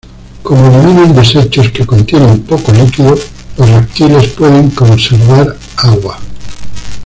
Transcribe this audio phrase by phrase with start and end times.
[0.41, 3.15] Como eliminan desechos que contienen poco líquido,
[3.59, 6.17] los reptiles pueden conservar agua.